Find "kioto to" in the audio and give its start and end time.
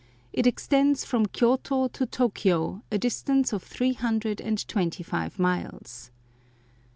1.27-2.05